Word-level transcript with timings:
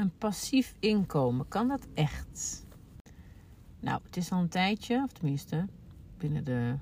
Een 0.00 0.16
passief 0.18 0.74
inkomen, 0.78 1.48
kan 1.48 1.68
dat 1.68 1.86
echt? 1.94 2.66
Nou, 3.80 4.00
het 4.02 4.16
is 4.16 4.32
al 4.32 4.40
een 4.40 4.48
tijdje, 4.48 5.02
of 5.02 5.12
tenminste 5.12 5.66
binnen 6.16 6.44
de 6.44 6.74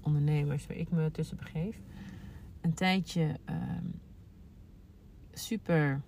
ondernemers 0.00 0.66
waar 0.66 0.76
ik 0.76 0.90
me 0.90 1.10
tussen 1.10 1.36
begeef, 1.36 1.80
een 2.60 2.74
tijdje 2.74 3.38
ehm, 3.44 3.84
super 5.32 6.02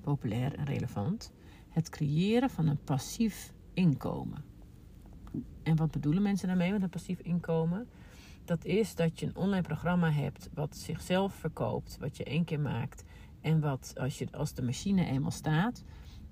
populair 0.00 0.54
en 0.54 0.64
relevant. 0.64 1.32
Het 1.68 1.88
creëren 1.88 2.50
van 2.50 2.66
een 2.66 2.84
passief 2.84 3.52
inkomen. 3.74 4.44
En 5.62 5.76
wat 5.76 5.90
bedoelen 5.90 6.22
mensen 6.22 6.48
daarmee 6.48 6.72
met 6.72 6.82
een 6.82 6.88
passief 6.88 7.20
inkomen? 7.20 7.88
Dat 8.44 8.64
is 8.64 8.94
dat 8.94 9.20
je 9.20 9.26
een 9.26 9.36
online 9.36 9.62
programma 9.62 10.10
hebt 10.10 10.48
wat 10.54 10.76
zichzelf 10.76 11.34
verkoopt, 11.34 11.96
wat 12.00 12.16
je 12.16 12.24
één 12.24 12.44
keer 12.44 12.60
maakt 12.60 13.04
en 13.40 13.60
wat 13.60 13.94
als, 13.96 14.18
je, 14.18 14.28
als 14.32 14.54
de 14.54 14.62
machine 14.62 15.04
eenmaal 15.04 15.30
staat, 15.30 15.84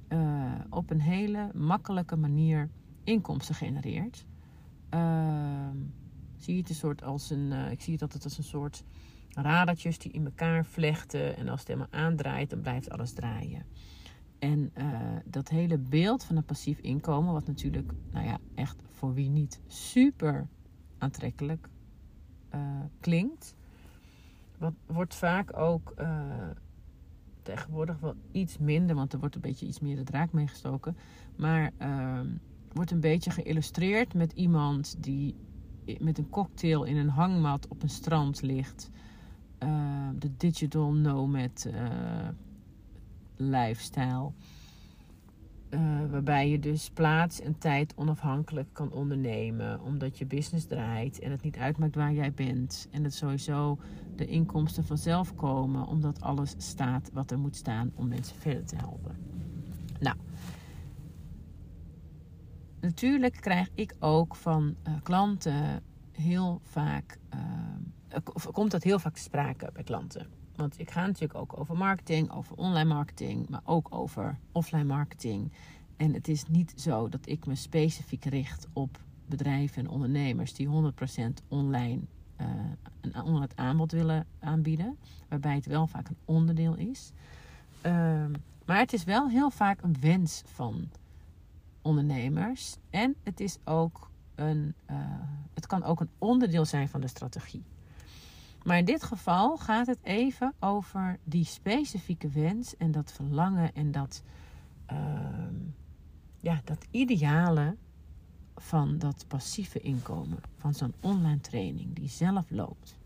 uh, 0.09 0.53
op 0.71 0.91
een 0.91 1.01
hele 1.01 1.51
makkelijke 1.55 2.17
manier 2.17 2.71
inkomsten 3.05 3.55
genereert. 3.55 4.27
Uh, 4.95 5.71
zie 6.37 6.55
je 6.55 6.61
het 6.61 6.69
een 6.69 6.75
soort 6.75 7.03
als 7.03 7.31
een, 7.31 7.51
uh, 7.53 7.71
ik 7.71 7.81
zie 7.81 7.93
het 7.93 8.03
altijd 8.03 8.25
als 8.25 8.39
een 8.39 8.45
soort 8.45 8.85
radertjes 9.31 9.99
die 9.99 10.13
in 10.13 10.25
elkaar 10.25 10.65
vlechten. 10.65 11.37
En 11.37 11.49
als 11.49 11.61
het 11.61 11.69
helemaal 11.69 11.93
aandraait, 11.93 12.51
dan 12.51 12.61
blijft 12.61 12.91
alles 12.91 13.13
draaien. 13.13 13.67
En 14.39 14.73
uh, 14.79 15.01
dat 15.25 15.49
hele 15.49 15.79
beeld 15.79 16.25
van 16.25 16.37
een 16.37 16.45
passief 16.45 16.79
inkomen, 16.79 17.33
wat 17.33 17.47
natuurlijk, 17.47 17.93
nou 18.11 18.27
ja, 18.27 18.39
echt 18.55 18.83
voor 18.91 19.15
wie 19.15 19.29
niet 19.29 19.61
super 19.67 20.49
aantrekkelijk 20.99 21.69
klinkt, 23.01 23.55
wat, 24.59 24.73
wordt 24.87 25.15
vaak 25.15 25.57
ook 25.57 25.95
tegenwoordig 27.47 27.99
wel 27.99 28.15
iets 28.33 28.59
minder, 28.59 28.97
want 28.97 29.13
er 29.13 29.19
wordt 29.19 29.35
een 29.35 29.41
beetje 29.41 29.67
iets 29.67 29.81
meer 29.81 29.97
de 29.97 30.03
draak 30.03 30.33
meegestoken. 30.33 30.97
Maar 31.37 31.71
ehm, 31.79 32.27
wordt 32.73 32.91
een 32.91 33.01
beetje 33.01 33.31
geïllustreerd 33.31 34.15
met 34.15 34.33
iemand 34.33 34.97
die 34.99 35.35
met 35.99 36.19
een 36.19 36.29
cocktail 36.29 36.85
in 36.85 36.97
een 36.97 37.09
hangmat 37.09 37.69
op 37.69 37.83
een 37.83 37.89
strand 37.89 38.43
ligt. 38.43 38.91
Uh, 39.63 40.09
de 40.19 40.31
digital 40.37 40.93
nomad 40.93 41.67
uh, 41.67 42.29
lifestyle. 43.37 44.33
Uh, 45.77 46.11
waarbij 46.11 46.49
je 46.49 46.59
dus 46.59 46.91
plaats 46.91 47.41
en 47.41 47.59
tijd 47.59 47.93
onafhankelijk 47.97 48.69
kan 48.73 48.93
ondernemen. 48.93 49.81
Omdat 49.81 50.19
je 50.19 50.27
business 50.27 50.67
draait 50.67 51.19
en 51.19 51.31
het 51.31 51.43
niet 51.43 51.57
uitmaakt 51.57 51.95
waar 51.95 52.13
jij 52.13 52.33
bent. 52.33 52.89
En 52.91 53.05
het 53.05 53.15
sowieso 53.15 53.79
de 54.17 54.27
inkomsten 54.27 54.85
vanzelf 54.85 55.35
komen. 55.35 55.87
Omdat 55.87 56.21
alles 56.21 56.55
staat 56.57 57.11
wat 57.13 57.31
er 57.31 57.39
moet 57.39 57.57
staan 57.57 57.93
om 57.95 58.09
mensen 58.09 58.37
verder 58.37 58.65
te 58.65 58.77
helpen. 58.77 59.17
Nou, 60.01 60.17
natuurlijk 62.81 63.37
krijg 63.41 63.69
ik 63.75 63.95
ook 63.99 64.37
van 64.37 64.77
uh, 64.89 64.95
klanten 65.03 65.83
heel 66.13 66.61
vaak. 66.63 67.19
Uh, 67.35 68.19
komt 68.53 68.71
dat 68.71 68.83
heel 68.83 68.99
vaak 68.99 69.15
te 69.15 69.23
sprake 69.23 69.71
bij 69.73 69.83
klanten. 69.83 70.27
Want 70.57 70.79
ik 70.79 70.91
ga 70.91 71.07
natuurlijk 71.07 71.39
ook 71.39 71.61
over 71.61 71.77
marketing, 71.77 72.33
over 72.33 72.57
online 72.57 72.95
marketing, 72.95 73.49
maar 73.49 73.63
ook 73.65 73.87
over 73.91 74.39
offline 74.53 74.85
marketing. 74.85 75.53
En 75.97 76.13
het 76.13 76.29
is 76.29 76.45
niet 76.49 76.73
zo 76.77 77.09
dat 77.09 77.29
ik 77.29 77.47
me 77.47 77.55
specifiek 77.55 78.25
richt 78.25 78.67
op 78.73 79.01
bedrijven 79.27 79.85
en 79.85 79.91
ondernemers 79.91 80.55
die 80.55 80.69
100% 80.69 80.71
online 81.49 82.01
uh, 82.41 82.47
een 83.01 83.23
online 83.23 83.49
aanbod 83.55 83.93
willen 83.93 84.27
aanbieden. 84.39 84.99
Waarbij 85.29 85.55
het 85.55 85.67
wel 85.67 85.87
vaak 85.87 86.09
een 86.09 86.17
onderdeel 86.25 86.75
is. 86.75 87.13
Uh, 87.87 88.25
maar 88.65 88.79
het 88.79 88.93
is 88.93 89.05
wel 89.05 89.29
heel 89.29 89.51
vaak 89.51 89.83
een 89.83 89.97
wens 90.01 90.43
van 90.47 90.91
ondernemers. 91.83 92.77
En 92.91 93.15
het, 93.23 93.41
is 93.41 93.59
ook 93.65 94.11
een, 94.35 94.75
uh, 94.91 94.97
het 95.55 95.67
kan 95.67 95.83
ook 95.83 96.01
een 96.01 96.11
onderdeel 96.19 96.65
zijn 96.65 96.89
van 96.89 97.01
de 97.01 97.09
strategie. 97.09 97.63
Maar 98.67 98.79
in 98.79 98.85
dit 98.85 99.03
geval 99.03 99.57
gaat 99.57 99.87
het 99.87 100.03
even 100.03 100.55
over 100.61 101.19
die 101.25 101.45
specifieke 101.45 102.29
wens 102.29 102.77
en 102.77 102.91
dat 102.91 103.13
verlangen 103.13 103.75
en 103.75 103.93
dat, 103.93 104.23
uh, 104.93 104.99
ja, 106.41 106.61
dat 106.65 106.87
ideale 106.91 107.77
van 108.57 108.99
dat 108.99 109.25
passieve 109.29 109.81
inkomen, 109.81 110.39
van 110.57 110.75
zo'n 110.75 110.95
online 111.01 111.41
training 111.41 111.95
die 111.95 112.09
zelf 112.09 112.51
loopt. 112.51 112.97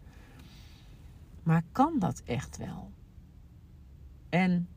Maar 1.42 1.62
kan 1.72 1.98
dat 1.98 2.22
echt 2.24 2.56
wel? 2.56 2.90
En 4.28 4.68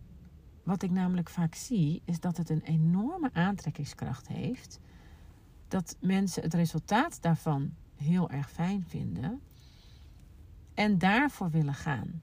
wat 0.64 0.82
ik 0.84 0.92
namelijk 0.92 1.30
vaak 1.30 1.56
zie, 1.56 2.02
is 2.06 2.20
dat 2.20 2.38
het 2.38 2.50
een 2.50 2.64
enorme 2.64 3.30
aantrekkingskracht 3.34 4.28
heeft. 4.28 4.80
Dat 5.68 5.98
mensen 6.00 6.44
het 6.44 6.54
resultaat 6.54 7.22
daarvan 7.22 7.74
heel 7.96 8.30
erg 8.30 8.52
fijn 8.52 8.86
vinden. 8.88 9.42
En 10.73 10.97
daarvoor 10.97 11.50
willen 11.50 11.73
gaan. 11.73 12.22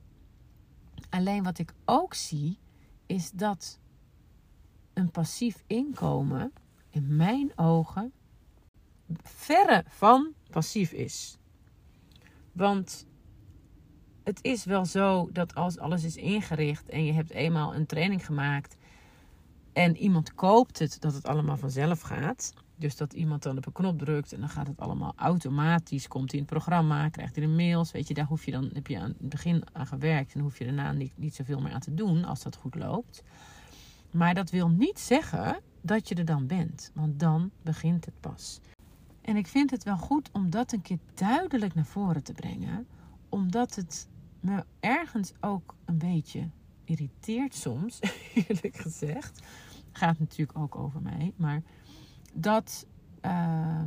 Alleen 1.11 1.43
wat 1.43 1.59
ik 1.59 1.73
ook 1.85 2.15
zie, 2.15 2.59
is 3.07 3.31
dat 3.31 3.79
een 4.93 5.11
passief 5.11 5.65
inkomen 5.67 6.53
in 6.91 7.17
mijn 7.17 7.59
ogen 7.59 8.13
verre 9.23 9.85
van 9.87 10.35
passief 10.51 10.93
is. 10.93 11.39
Want 12.53 13.07
het 14.25 14.39
is 14.43 14.65
wel 14.65 14.85
zo 14.85 15.29
dat 15.33 15.55
als 15.55 15.79
alles 15.79 16.05
is 16.05 16.17
ingericht 16.17 16.89
en 16.89 17.05
je 17.05 17.13
hebt 17.13 17.31
eenmaal 17.31 17.75
een 17.75 17.87
training 17.87 18.27
gemaakt 18.27 18.77
en 19.73 19.97
iemand 19.97 20.35
koopt 20.35 20.79
het, 20.79 21.01
dat 21.01 21.15
het 21.15 21.27
allemaal 21.27 21.57
vanzelf 21.57 22.01
gaat. 22.01 22.53
Dus 22.81 22.97
dat 22.97 23.13
iemand 23.13 23.43
dan 23.43 23.57
op 23.57 23.67
een 23.67 23.73
knop 23.73 23.99
drukt 23.99 24.33
en 24.33 24.41
dan 24.41 24.49
gaat 24.49 24.67
het 24.67 24.81
allemaal 24.81 25.13
automatisch. 25.17 26.09
Komt 26.09 26.31
hij 26.31 26.41
in 26.41 26.47
het 26.47 26.55
programma, 26.55 27.09
krijgt 27.09 27.37
hij 27.37 27.47
de 27.47 27.53
mails. 27.53 27.93
Weet 27.93 28.09
je, 28.09 28.15
daar 28.15 28.27
hoef 28.27 28.45
je 28.45 28.51
dan, 28.51 28.71
heb 28.73 28.87
je 28.87 28.99
aan 28.99 29.15
het 29.19 29.29
begin 29.29 29.63
aan 29.73 29.87
gewerkt 29.87 30.35
en 30.35 30.41
hoef 30.41 30.59
je 30.59 30.65
daarna 30.65 30.93
niet, 30.93 31.13
niet 31.17 31.35
zoveel 31.35 31.61
meer 31.61 31.73
aan 31.73 31.81
te 31.81 31.95
doen 31.95 32.25
als 32.25 32.43
dat 32.43 32.57
goed 32.57 32.75
loopt. 32.75 33.23
Maar 34.11 34.35
dat 34.35 34.51
wil 34.51 34.69
niet 34.69 34.99
zeggen 34.99 35.61
dat 35.81 36.09
je 36.09 36.15
er 36.15 36.25
dan 36.25 36.47
bent, 36.47 36.91
want 36.95 37.21
dan 37.21 37.51
begint 37.63 38.05
het 38.05 38.21
pas. 38.21 38.61
En 39.21 39.37
ik 39.37 39.47
vind 39.47 39.71
het 39.71 39.85
wel 39.85 39.97
goed 39.97 40.29
om 40.33 40.51
dat 40.51 40.73
een 40.73 40.83
keer 40.83 40.99
duidelijk 41.15 41.75
naar 41.75 41.87
voren 41.87 42.23
te 42.23 42.33
brengen, 42.33 42.87
omdat 43.29 43.75
het 43.75 44.09
me 44.41 44.65
ergens 44.81 45.33
ook 45.41 45.75
een 45.85 45.99
beetje 45.99 46.49
irriteert 46.85 47.55
soms, 47.55 47.99
eerlijk 48.49 48.77
gezegd. 48.77 49.43
Gaat 49.93 50.19
natuurlijk 50.19 50.59
ook 50.59 50.77
over 50.77 51.03
mij, 51.03 51.33
maar 51.37 51.63
dat, 52.33 52.87
uh, 53.25 53.83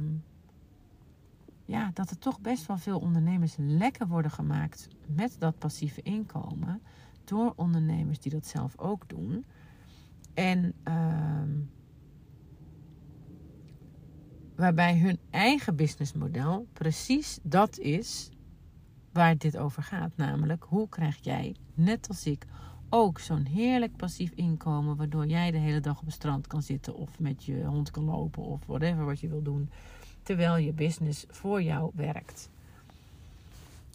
ja, 1.65 1.91
dat 1.93 2.09
er 2.09 2.17
toch 2.17 2.39
best 2.39 2.65
wel 2.65 2.77
veel 2.77 2.99
ondernemers 2.99 3.55
lekker 3.57 4.07
worden 4.07 4.31
gemaakt 4.31 4.87
met 5.07 5.35
dat 5.39 5.57
passieve 5.57 6.01
inkomen 6.01 6.81
door 7.23 7.53
ondernemers 7.55 8.19
die 8.19 8.31
dat 8.31 8.47
zelf 8.47 8.77
ook 8.77 9.09
doen. 9.09 9.45
En 10.33 10.73
uh, 10.87 11.41
waarbij 14.55 14.99
hun 14.99 15.19
eigen 15.29 15.75
businessmodel 15.75 16.67
precies 16.73 17.39
dat 17.43 17.77
is 17.77 18.29
waar 19.11 19.37
dit 19.37 19.57
over 19.57 19.83
gaat. 19.83 20.11
Namelijk, 20.15 20.65
hoe 20.69 20.89
krijg 20.89 21.17
jij, 21.21 21.55
net 21.73 22.07
als 22.07 22.25
ik, 22.25 22.45
ook 22.95 23.19
zo'n 23.19 23.45
heerlijk 23.45 23.95
passief 23.95 24.31
inkomen. 24.31 24.95
Waardoor 24.95 25.25
jij 25.25 25.51
de 25.51 25.57
hele 25.57 25.79
dag 25.79 25.99
op 25.99 26.05
het 26.05 26.13
strand 26.13 26.47
kan 26.47 26.61
zitten 26.61 26.95
of 26.95 27.19
met 27.19 27.43
je 27.43 27.63
hond 27.63 27.91
kan 27.91 28.03
lopen 28.03 28.43
of 28.43 28.65
whatever 28.65 29.05
wat 29.05 29.19
je 29.19 29.27
wil 29.27 29.41
doen. 29.41 29.69
Terwijl 30.23 30.57
je 30.57 30.73
business 30.73 31.25
voor 31.27 31.61
jou 31.61 31.91
werkt. 31.95 32.49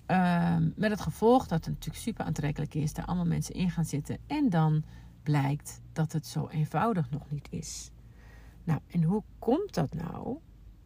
Um, 0.06 0.72
met 0.76 0.90
het 0.90 1.00
gevolg 1.00 1.46
dat 1.46 1.64
het 1.64 1.74
natuurlijk 1.74 2.04
super 2.04 2.24
aantrekkelijk 2.24 2.74
is, 2.74 2.92
daar 2.92 3.04
allemaal 3.04 3.26
mensen 3.26 3.54
in 3.54 3.70
gaan 3.70 3.84
zitten. 3.84 4.18
En 4.26 4.50
dan 4.50 4.82
blijkt 5.22 5.80
dat 5.92 6.12
het 6.12 6.26
zo 6.26 6.48
eenvoudig 6.48 7.10
nog 7.10 7.30
niet 7.30 7.46
is. 7.50 7.90
Nou, 8.64 8.80
en 8.90 9.02
hoe 9.02 9.22
komt 9.38 9.74
dat 9.74 9.94
nou? 9.94 10.36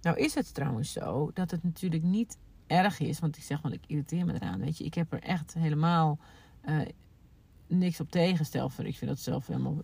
Nou 0.00 0.19
is 0.19 0.35
het 0.35 0.55
trouwens 0.55 0.93
zo 0.93 1.31
dat 1.35 1.50
het 1.50 1.62
natuurlijk 1.62 2.03
niet 2.03 2.38
erg 2.67 3.00
is. 3.00 3.19
Want 3.19 3.37
ik 3.37 3.43
zeg 3.43 3.62
wel, 3.62 3.73
ik 3.73 3.85
irriteer 3.87 4.25
me 4.25 4.35
eraan. 4.35 4.61
Weet 4.61 4.79
je, 4.79 4.85
ik 4.85 4.94
heb 4.94 5.12
er 5.12 5.23
echt 5.23 5.55
helemaal 5.55 6.19
uh, 6.69 6.81
niks 7.79 8.01
op 8.01 8.11
tegenstel. 8.11 8.71
Ik 8.77 8.97
vind 8.97 9.11
dat 9.11 9.21
zelf 9.21 9.47
helemaal 9.47 9.83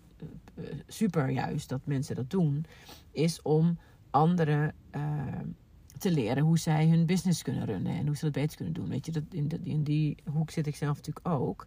uh, 0.54 0.64
super 0.86 1.30
juist 1.30 1.68
dat 1.68 1.80
mensen 1.84 2.14
dat 2.14 2.30
doen. 2.30 2.66
Is 3.10 3.42
om 3.42 3.78
anderen 4.10 4.74
uh, 4.96 5.02
te 5.98 6.10
leren 6.10 6.42
hoe 6.42 6.58
zij 6.58 6.88
hun 6.88 7.06
business 7.06 7.42
kunnen 7.42 7.64
runnen. 7.64 7.92
En 7.92 8.06
hoe 8.06 8.16
ze 8.16 8.24
dat 8.24 8.32
beter 8.32 8.56
kunnen 8.56 8.74
doen. 8.74 8.88
Weet 8.88 9.06
je, 9.06 9.12
dat 9.12 9.22
in, 9.30 9.50
in 9.64 9.82
die 9.82 10.16
hoek 10.32 10.50
zit 10.50 10.66
ik 10.66 10.76
zelf 10.76 10.96
natuurlijk 10.96 11.28
ook. 11.28 11.66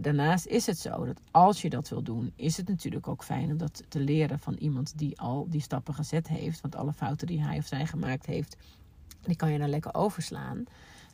Daarnaast 0.00 0.46
is 0.46 0.66
het 0.66 0.78
zo 0.78 1.04
dat 1.04 1.20
als 1.30 1.62
je 1.62 1.70
dat 1.70 1.88
wil 1.88 2.02
doen, 2.02 2.32
is 2.36 2.56
het 2.56 2.68
natuurlijk 2.68 3.08
ook 3.08 3.24
fijn 3.24 3.50
om 3.50 3.56
dat 3.56 3.82
te 3.88 4.00
leren 4.00 4.38
van 4.38 4.54
iemand 4.54 4.98
die 4.98 5.20
al 5.20 5.46
die 5.48 5.60
stappen 5.60 5.94
gezet 5.94 6.28
heeft. 6.28 6.60
Want 6.60 6.76
alle 6.76 6.92
fouten 6.92 7.26
die 7.26 7.42
hij 7.42 7.58
of 7.58 7.66
zij 7.66 7.86
gemaakt 7.86 8.26
heeft, 8.26 8.56
die 9.22 9.36
kan 9.36 9.52
je 9.52 9.58
dan 9.58 9.68
lekker 9.68 9.94
overslaan. 9.94 10.64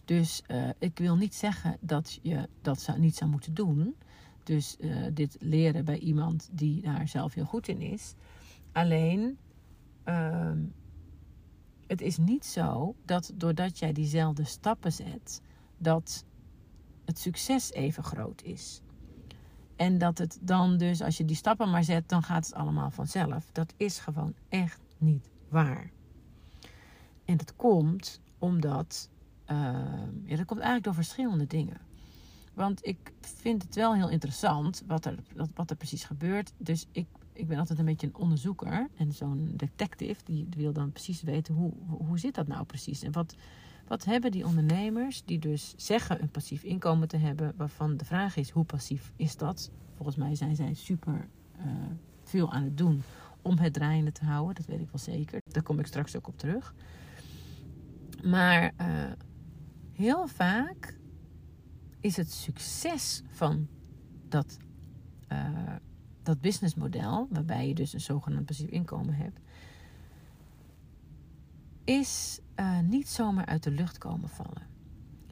Dus 0.05 0.43
uh, 0.49 0.69
ik 0.79 0.99
wil 0.99 1.17
niet 1.17 1.35
zeggen 1.35 1.77
dat 1.81 2.19
je 2.23 2.49
dat 2.61 2.81
zou, 2.81 2.99
niet 2.99 3.17
zou 3.17 3.31
moeten 3.31 3.55
doen. 3.55 3.97
dus 4.43 4.77
uh, 4.81 5.07
dit 5.13 5.37
leren 5.41 5.85
bij 5.85 5.99
iemand 5.99 6.49
die 6.53 6.83
daar 6.83 7.09
zelf 7.09 7.35
heel 7.35 7.45
goed 7.45 7.69
in 7.69 7.81
is. 7.81 8.15
Alleen, 8.73 9.39
uh, 10.05 10.53
het 11.87 12.01
is 12.01 12.17
niet 12.17 12.45
zo 12.45 12.95
dat 13.05 13.33
doordat 13.35 13.79
jij 13.79 13.93
diezelfde 13.93 14.45
stappen 14.45 14.93
zet, 14.93 15.41
dat 15.79 16.25
het 17.05 17.19
succes 17.19 17.73
even 17.73 18.03
groot 18.03 18.43
is. 18.43 18.81
En 19.77 19.99
dat 19.99 20.19
het 20.19 20.39
dan 20.41 20.77
dus, 20.77 21.03
als 21.03 21.17
je 21.17 21.25
die 21.25 21.37
stappen 21.37 21.71
maar 21.71 21.85
zet, 21.85 22.09
dan 22.09 22.23
gaat 22.23 22.47
het 22.47 22.55
allemaal 22.55 22.91
vanzelf. 22.91 23.51
Dat 23.53 23.75
is 23.77 23.99
gewoon 23.99 24.35
echt 24.49 24.81
niet 24.99 25.31
waar. 25.49 25.91
En 27.25 27.37
dat 27.37 27.57
komt 27.57 28.21
omdat, 28.39 29.11
uh, 29.53 29.59
ja, 30.25 30.37
dat 30.37 30.47
komt 30.47 30.61
eigenlijk 30.61 30.85
door 30.85 30.95
verschillende 30.95 31.47
dingen. 31.47 31.81
Want 32.55 32.87
ik 32.87 33.13
vind 33.21 33.63
het 33.63 33.75
wel 33.75 33.95
heel 33.95 34.09
interessant 34.09 34.83
wat 34.87 35.05
er, 35.05 35.19
wat 35.55 35.71
er 35.71 35.77
precies 35.77 36.05
gebeurt. 36.05 36.53
Dus 36.57 36.87
ik, 36.93 37.07
ik 37.33 37.49
ben 37.49 37.59
altijd 37.59 37.79
een 37.79 37.85
beetje 37.85 38.07
een 38.07 38.17
onderzoeker. 38.17 38.89
En 38.97 39.13
zo'n 39.13 39.53
detective, 39.57 40.21
die 40.25 40.47
wil 40.57 40.73
dan 40.73 40.93
precies 40.93 41.23
weten 41.23 41.55
hoe, 41.55 41.73
hoe 41.87 42.19
zit 42.19 42.35
dat 42.35 42.47
nou 42.47 42.65
precies. 42.65 43.03
En 43.03 43.13
wat, 43.13 43.35
wat 43.87 44.05
hebben 44.05 44.31
die 44.31 44.47
ondernemers 44.47 45.25
die 45.25 45.39
dus 45.39 45.75
zeggen 45.77 46.23
een 46.23 46.31
passief 46.31 46.63
inkomen 46.63 47.09
te 47.09 47.17
hebben, 47.17 47.55
waarvan 47.57 47.97
de 47.97 48.05
vraag 48.05 48.37
is 48.37 48.51
hoe 48.51 48.65
passief 48.65 49.13
is 49.17 49.37
dat? 49.37 49.71
Volgens 49.95 50.17
mij 50.17 50.35
zijn 50.35 50.57
zij 50.57 50.75
super 50.75 51.29
uh, 51.59 51.65
veel 52.23 52.53
aan 52.53 52.63
het 52.63 52.79
doen 52.79 53.03
om 53.43 53.59
het 53.59 53.73
draaiende 53.73 54.13
te 54.13 54.25
houden. 54.25 54.55
Dat 54.55 54.67
weet 54.67 54.81
ik 54.81 54.91
wel 54.91 55.01
zeker. 55.01 55.41
Daar 55.45 55.63
kom 55.63 55.79
ik 55.79 55.87
straks 55.87 56.17
ook 56.17 56.29
op 56.29 56.39
terug. 56.39 56.75
Maar 58.23 58.73
uh, 58.81 58.87
heel 60.03 60.27
vaak 60.27 60.99
is 62.01 62.17
het 62.17 62.33
succes 62.33 63.23
van 63.29 63.69
dat, 64.29 64.57
uh, 65.33 65.75
dat 66.23 66.41
businessmodel, 66.41 67.27
waarbij 67.31 67.69
je 67.69 67.75
dus 67.75 67.93
een 67.93 68.01
zogenaamd 68.01 68.47
passief 68.47 68.69
inkomen 68.69 69.15
hebt, 69.15 69.41
is 71.85 72.41
uh, 72.57 72.81
niet 72.81 73.09
zomaar 73.09 73.47
uit 73.47 73.63
de 73.63 73.71
lucht 73.71 73.99
komen 73.99 74.29
vallen. 74.29 74.67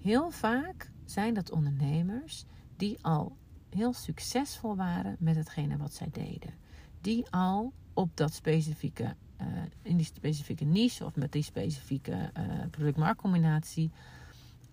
Heel 0.02 0.30
vaak 0.30 0.90
zijn 1.04 1.34
dat 1.34 1.50
ondernemers 1.50 2.44
die 2.76 2.98
al 3.02 3.36
heel 3.68 3.92
succesvol 3.92 4.76
waren 4.76 5.16
met 5.18 5.36
hetgene 5.36 5.76
wat 5.76 5.94
zij 5.94 6.08
deden. 6.12 6.54
Die 7.00 7.30
al 7.30 7.72
op 7.94 8.16
dat 8.16 8.32
specifieke, 8.32 9.16
uh, 9.40 9.46
in 9.82 9.96
die 9.96 10.06
specifieke 10.06 10.64
niche 10.64 11.04
of 11.04 11.16
met 11.16 11.32
die 11.32 11.42
specifieke 11.42 12.30
uh, 12.36 12.66
product-marktcombinatie 12.70 13.90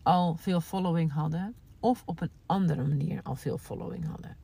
al 0.07 0.35
veel 0.35 0.61
following 0.61 1.11
hadden 1.11 1.55
of 1.79 2.03
op 2.05 2.21
een 2.21 2.31
andere 2.45 2.83
manier 2.83 3.21
al 3.23 3.35
veel 3.35 3.57
following 3.57 4.07
hadden. 4.07 4.37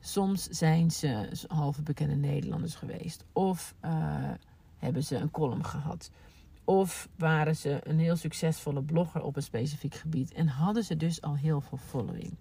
Soms 0.00 0.44
zijn 0.44 0.90
ze 0.90 1.28
halve 1.48 1.82
bekende 1.82 2.14
Nederlanders 2.14 2.74
geweest 2.74 3.24
of 3.32 3.74
uh, 3.84 3.90
hebben 4.76 5.04
ze 5.04 5.16
een 5.16 5.30
column 5.30 5.64
gehad. 5.64 6.10
Of 6.64 7.08
waren 7.16 7.56
ze 7.56 7.80
een 7.82 7.98
heel 7.98 8.16
succesvolle 8.16 8.82
blogger 8.82 9.22
op 9.22 9.36
een 9.36 9.42
specifiek 9.42 9.94
gebied 9.94 10.32
en 10.32 10.48
hadden 10.48 10.84
ze 10.84 10.96
dus 10.96 11.22
al 11.22 11.36
heel 11.36 11.60
veel 11.60 11.78
following. 11.78 12.34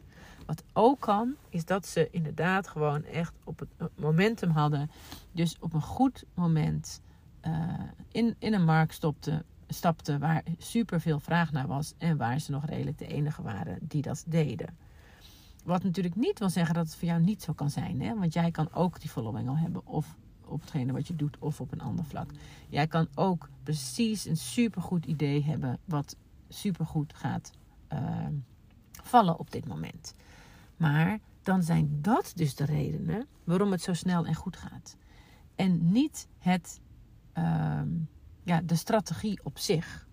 Wat 0.46 0.64
ook 0.74 1.00
kan, 1.00 1.36
is 1.50 1.66
dat 1.66 1.88
ze 1.88 2.08
inderdaad 2.12 2.68
gewoon 2.68 3.04
echt 3.04 3.34
op 3.44 3.60
het 3.60 3.90
momentum 3.96 4.50
hadden. 4.50 4.92
Dus 5.32 5.58
op 5.60 5.74
een 5.74 5.82
goed 5.82 6.24
moment 6.34 7.02
uh, 7.46 7.74
in, 8.12 8.36
in 8.40 8.54
een 8.54 8.66
markt 8.66 8.94
stopten, 8.94 9.46
stapten 9.74 10.20
waar 10.20 10.44
super 10.58 11.02
veel 11.02 11.20
vraag 11.20 11.52
naar 11.52 11.68
was. 11.68 11.94
En 11.98 12.18
waar 12.18 12.40
ze 12.40 12.52
nog 12.52 12.66
redelijk 12.66 12.98
de 12.98 13.08
enige 13.08 13.42
waren 13.42 13.78
die 13.82 14.02
dat 14.02 14.24
deden. 14.28 14.78
Wat 15.64 15.84
natuurlijk 15.84 16.16
niet 16.16 16.40
wil 16.40 16.50
zeggen 16.50 16.76
dat 16.76 16.86
het 16.86 16.96
voor 16.96 17.08
jou 17.08 17.22
niet 17.22 17.42
zo 17.42 17.54
kan 17.54 17.70
zijn. 17.70 18.02
Hè? 18.02 18.16
Want 18.16 18.34
jij 18.34 18.52
kan 18.52 18.74
ook 18.74 19.00
die 19.00 19.10
following 19.10 19.50
al 19.50 19.58
hebben. 19.58 19.86
Of 19.86 20.16
op 20.46 20.62
hetgene 20.62 20.92
wat 20.92 21.08
je 21.08 21.16
doet 21.16 21.38
of 21.40 21.62
op 21.62 21.72
een 21.72 21.82
ander 21.82 22.06
vlak. 22.06 22.32
Jij 22.70 22.88
kan 22.88 23.08
ook 23.16 23.50
precies 23.64 24.26
een 24.26 24.38
supergoed 24.38 25.06
idee 25.06 25.44
hebben 25.44 25.80
wat 25.86 26.16
supergoed 26.50 27.14
gaat 27.14 27.52
uh, 27.94 28.28
vallen 29.04 29.40
op 29.40 29.52
dit 29.52 29.68
moment. 29.68 30.16
Maar 30.78 31.20
dan 31.42 31.64
zijn 31.64 32.02
dat 32.02 32.32
dus 32.36 32.56
de 32.56 32.66
redenen 32.66 33.28
waarom 33.44 33.72
het 33.72 33.82
zo 33.82 33.94
snel 33.94 34.26
en 34.26 34.36
goed 34.36 34.58
gaat. 34.58 34.98
En 35.56 35.92
niet 35.92 36.28
het, 36.38 36.80
uh, 37.38 37.82
ja, 38.50 38.62
de 38.62 38.76
strategie 38.76 39.40
op 39.44 39.58
zich. 39.58 40.08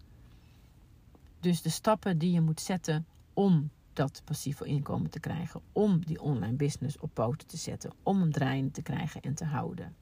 Dus 1.40 1.62
de 1.62 1.68
stappen 1.68 2.18
die 2.18 2.32
je 2.32 2.40
moet 2.40 2.60
zetten 2.60 3.06
om 3.34 3.70
dat 3.92 4.22
passieve 4.24 4.64
inkomen 4.64 5.10
te 5.10 5.20
krijgen. 5.20 5.60
Om 5.72 6.04
die 6.04 6.20
online 6.20 6.56
business 6.56 6.98
op 6.98 7.10
poten 7.14 7.46
te 7.46 7.56
zetten. 7.56 7.92
Om 8.02 8.20
hem 8.20 8.32
draaiende 8.32 8.70
te 8.70 8.82
krijgen 8.82 9.22
en 9.22 9.34
te 9.34 9.44
houden. 9.44 9.94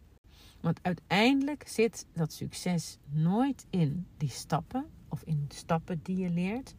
Want 0.60 0.78
uiteindelijk 0.82 1.69
zit 1.69 2.06
dat 2.12 2.32
succes 2.32 2.98
nooit 3.08 3.66
in 3.70 4.06
die 4.16 4.28
stappen 4.28 4.87
of 5.08 5.22
in 5.22 5.44
de 5.48 5.54
stappen 5.54 6.00
die 6.02 6.16
je 6.16 6.30
leert, 6.30 6.75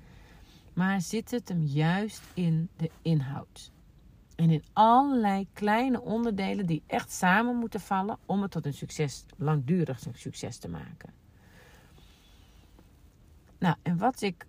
maar 0.74 1.02
zit 1.02 1.32
het 1.32 1.50
hem 1.50 1.64
juist 1.64 2.22
in 2.34 2.70
de 2.76 2.90
inhoud. 3.02 3.72
En 4.36 4.50
in 4.50 4.64
allerlei 4.74 5.48
kleine 5.54 6.02
onderdelen 6.02 6.66
die 6.66 6.84
echt 6.88 7.12
samen 7.12 7.56
moeten 7.56 7.80
vallen 7.80 8.18
om 8.26 8.42
het 8.42 8.52
tot 8.52 8.66
een 8.66 8.74
succes, 8.74 9.26
langdurig 9.38 10.00
succes 10.14 10.58
te 10.58 10.70
maken. 10.70 11.24
Nou, 13.66 13.78
en 13.82 13.98
wat 13.98 14.22
ik, 14.22 14.48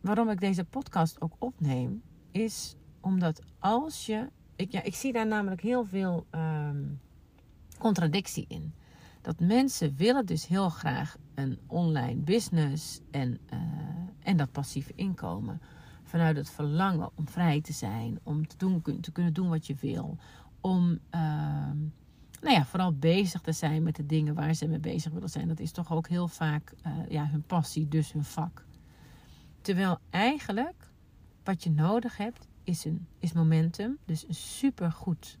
waarom 0.00 0.30
ik 0.30 0.40
deze 0.40 0.64
podcast 0.64 1.20
ook 1.20 1.32
opneem, 1.38 2.02
is 2.30 2.74
omdat 3.00 3.42
als 3.58 4.06
je, 4.06 4.28
ik, 4.56 4.72
ja, 4.72 4.82
ik 4.82 4.94
zie 4.94 5.12
daar 5.12 5.26
namelijk 5.26 5.60
heel 5.60 5.84
veel 5.84 6.26
um, 6.30 7.00
contradictie 7.78 8.44
in. 8.48 8.74
Dat 9.20 9.40
mensen 9.40 9.96
willen 9.96 10.26
dus 10.26 10.46
heel 10.46 10.68
graag 10.68 11.16
een 11.34 11.58
online 11.66 12.20
business 12.20 13.00
en, 13.10 13.38
uh, 13.52 13.58
en 14.22 14.36
dat 14.36 14.52
passieve 14.52 14.92
inkomen. 14.94 15.60
Vanuit 16.02 16.36
het 16.36 16.50
verlangen 16.50 17.10
om 17.14 17.28
vrij 17.28 17.60
te 17.60 17.72
zijn, 17.72 18.18
om 18.22 18.46
te, 18.46 18.56
doen, 18.56 19.00
te 19.00 19.12
kunnen 19.12 19.32
doen 19.32 19.48
wat 19.48 19.66
je 19.66 19.74
wil. 19.74 20.16
Om 20.60 20.98
uh, 21.14 21.70
nou 22.40 22.54
ja, 22.54 22.64
vooral 22.64 22.92
bezig 22.92 23.40
te 23.40 23.52
zijn 23.52 23.82
met 23.82 23.96
de 23.96 24.06
dingen 24.06 24.34
waar 24.34 24.54
ze 24.54 24.68
mee 24.68 24.78
bezig 24.78 25.12
willen 25.12 25.30
zijn. 25.30 25.48
Dat 25.48 25.60
is 25.60 25.72
toch 25.72 25.92
ook 25.92 26.08
heel 26.08 26.28
vaak 26.28 26.72
uh, 26.86 26.92
ja, 27.08 27.26
hun 27.26 27.42
passie, 27.42 27.88
dus 27.88 28.12
hun 28.12 28.24
vak. 28.24 28.64
Terwijl 29.60 29.98
eigenlijk 30.10 30.90
wat 31.44 31.62
je 31.62 31.70
nodig 31.70 32.16
hebt 32.16 32.48
is, 32.64 32.84
een, 32.84 33.06
is 33.18 33.32
momentum. 33.32 33.98
Dus 34.04 34.28
een 34.28 34.34
supergoed 34.34 35.38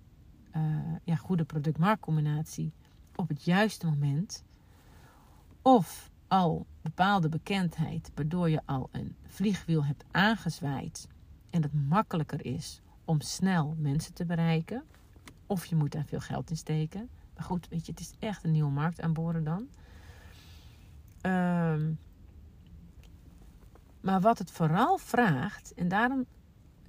uh, 0.56 0.62
ja, 1.04 1.16
goede 1.16 1.44
product-marktcombinatie 1.44 2.72
op 3.14 3.28
het 3.28 3.44
juiste 3.44 3.86
moment. 3.86 4.44
Of 5.62 6.10
al 6.28 6.66
bepaalde 6.82 7.28
bekendheid, 7.28 8.10
waardoor 8.14 8.50
je 8.50 8.60
al 8.64 8.88
een 8.92 9.16
vliegwiel 9.26 9.84
hebt 9.84 10.04
aangezwaaid 10.10 11.08
en 11.50 11.62
het 11.62 11.88
makkelijker 11.88 12.44
is 12.44 12.80
om 13.04 13.20
snel 13.20 13.76
mensen 13.78 14.14
te 14.14 14.24
bereiken. 14.24 14.84
Of 15.48 15.64
je 15.64 15.76
moet 15.76 15.92
daar 15.92 16.04
veel 16.04 16.20
geld 16.20 16.50
in 16.50 16.56
steken. 16.56 17.08
Maar 17.34 17.44
goed, 17.44 17.68
weet 17.68 17.86
je, 17.86 17.92
het 17.92 18.00
is 18.00 18.12
echt 18.18 18.44
een 18.44 18.50
nieuwe 18.50 18.70
markt 18.70 19.00
aanboren 19.00 19.44
dan. 19.44 19.68
Um, 21.22 21.98
maar 24.00 24.20
wat 24.20 24.38
het 24.38 24.50
vooral 24.50 24.98
vraagt, 24.98 25.74
en 25.74 25.88
daarom 25.88 26.26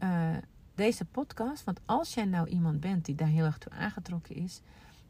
uh, 0.04 0.38
deze 0.76 1.06
podcast. 1.06 1.64
Want 1.64 1.80
als 1.86 2.14
jij 2.14 2.26
nou 2.26 2.48
iemand 2.48 2.80
bent 2.80 3.06
die 3.06 3.16
daar 3.16 3.28
heel 3.28 3.46
erg 3.46 3.58
toe 3.58 3.72
aangetrokken 3.72 4.36
is, 4.36 4.62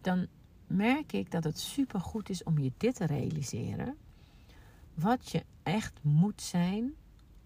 dan 0.01 0.27
merk 0.67 1.13
ik 1.13 1.31
dat 1.31 1.43
het 1.43 1.59
super 1.59 1.99
goed 1.99 2.29
is 2.29 2.43
om 2.43 2.57
je 2.57 2.71
dit 2.77 2.95
te 2.95 3.05
realiseren. 3.05 3.97
Wat 4.93 5.31
je 5.31 5.45
echt 5.63 5.99
moet 6.01 6.41
zijn 6.41 6.93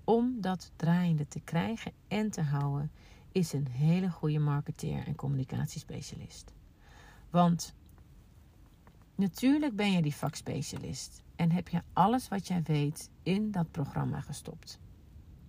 om 0.04 0.42
dat 0.42 0.72
draaiende 0.76 1.28
te 1.28 1.40
krijgen 1.40 1.92
en 2.08 2.30
te 2.30 2.42
houden, 2.42 2.92
is 3.34 3.54
een 3.54 3.68
hele 3.68 4.10
goede 4.12 4.40
marketeer 4.40 5.08
en 5.08 5.16
communicatiespecialist. 5.16 6.54
Want 7.30 7.74
natuurlijk 9.16 9.76
ben 9.76 9.92
je 9.92 10.02
die 10.02 10.16
vakspecialist 10.16 11.24
en 11.36 11.52
heb 11.52 11.68
je 11.68 11.82
alles 11.94 12.28
wat 12.28 12.48
jij 12.48 12.64
weet 12.64 13.10
in 13.24 13.52
dat 13.52 13.72
programma 13.72 14.22
gestopt. 14.22 14.80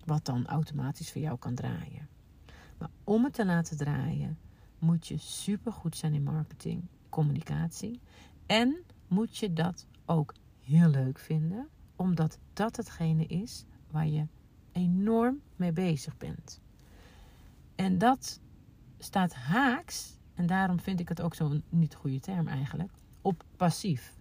Wat 0.05 0.25
dan 0.25 0.47
automatisch 0.47 1.12
voor 1.12 1.21
jou 1.21 1.38
kan 1.38 1.55
draaien. 1.55 2.09
Maar 2.79 2.91
om 3.05 3.25
het 3.25 3.33
te 3.33 3.45
laten 3.45 3.76
draaien, 3.76 4.38
moet 4.79 5.07
je 5.07 5.19
supergoed 5.19 5.97
zijn 5.97 6.14
in 6.14 6.23
marketing, 6.23 6.83
communicatie. 7.09 8.00
En 8.47 8.76
moet 9.09 9.37
je 9.37 9.53
dat 9.53 9.87
ook 10.05 10.35
heel 10.61 10.88
leuk 10.88 11.19
vinden, 11.19 11.69
omdat 11.97 12.38
dat 12.53 12.76
hetgene 12.76 13.26
is 13.26 13.64
waar 13.91 14.09
je 14.09 14.26
enorm 14.73 15.41
mee 15.57 15.73
bezig 15.73 16.17
bent. 16.17 16.61
En 17.75 17.99
dat 17.99 18.40
staat 18.99 19.35
haaks, 19.35 20.19
en 20.35 20.47
daarom 20.47 20.81
vind 20.81 21.00
ik 21.00 21.09
het 21.09 21.21
ook 21.21 21.35
zo'n 21.35 21.62
niet 21.69 21.95
goede 21.95 22.21
term 22.21 22.49
eigenlijk, 22.49 22.90
op 23.23 23.45
passief. 23.57 24.14